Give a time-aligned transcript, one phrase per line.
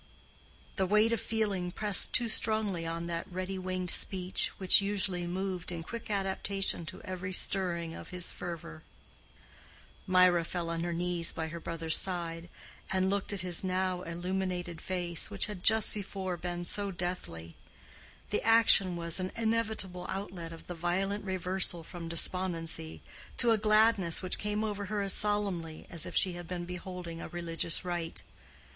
[0.77, 5.71] The weight of feeling pressed too strongly on that ready winged speech which usually moved
[5.71, 8.81] in quick adaptation to every stirring of his fervor.
[10.07, 12.49] Mirah fell on her knees by her brother's side,
[12.91, 17.55] and looked at his now illuminated face, which had just before been so deathly.
[18.31, 23.03] The action was an inevitable outlet of the violent reversal from despondency
[23.37, 27.21] to a gladness which came over her as solemnly as if she had been beholding
[27.21, 28.23] a religious rite.